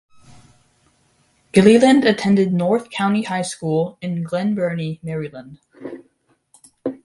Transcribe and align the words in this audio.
Gilleland 1.53 2.05
attended 2.09 2.51
North 2.53 2.89
County 2.89 3.21
High 3.21 3.43
School 3.43 3.99
in 4.01 4.23
Glen 4.23 4.55
Burnie, 4.55 4.99
Maryland. 5.03 5.59